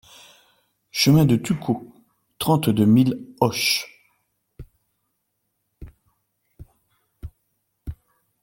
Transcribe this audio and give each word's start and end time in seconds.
Chemin 0.89 1.25
de 1.25 1.35
Tuco, 1.35 1.93
trente-deux 2.39 2.87
mille 2.87 3.23
Auch 3.39 3.85